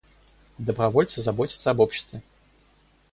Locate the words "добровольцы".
0.57-1.21